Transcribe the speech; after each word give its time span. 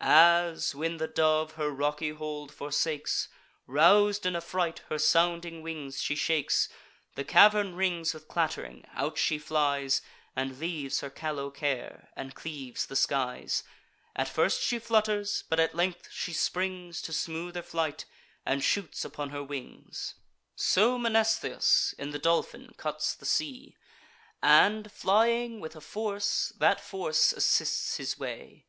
As, 0.00 0.74
when 0.74 0.96
the 0.96 1.06
dove 1.06 1.52
her 1.52 1.70
rocky 1.70 2.08
hold 2.10 2.52
forsakes, 2.52 3.28
Rous'd 3.68 4.26
in 4.26 4.34
a 4.34 4.40
fright, 4.40 4.80
her 4.88 4.98
sounding 4.98 5.62
wings 5.62 6.02
she 6.02 6.16
shakes; 6.16 6.68
The 7.14 7.22
cavern 7.22 7.76
rings 7.76 8.12
with 8.12 8.26
clatt'ring; 8.26 8.84
out 8.94 9.16
she 9.16 9.38
flies, 9.38 10.02
And 10.34 10.58
leaves 10.58 11.02
her 11.02 11.08
callow 11.08 11.52
care, 11.52 12.08
and 12.16 12.34
cleaves 12.34 12.86
the 12.86 12.96
skies: 12.96 13.62
At 14.16 14.28
first 14.28 14.60
she 14.60 14.80
flutters; 14.80 15.44
but 15.48 15.60
at 15.60 15.72
length 15.76 16.08
she 16.10 16.32
springs 16.32 17.00
To 17.02 17.12
smoother 17.12 17.62
flight, 17.62 18.06
and 18.44 18.64
shoots 18.64 19.04
upon 19.04 19.30
her 19.30 19.44
wings: 19.44 20.16
So 20.56 20.98
Mnestheus 20.98 21.94
in 21.96 22.10
the 22.10 22.18
Dolphin 22.18 22.74
cuts 22.76 23.14
the 23.14 23.24
sea; 23.24 23.76
And, 24.42 24.90
flying 24.90 25.60
with 25.60 25.76
a 25.76 25.80
force, 25.80 26.52
that 26.58 26.80
force 26.80 27.32
assists 27.32 27.98
his 27.98 28.18
way. 28.18 28.66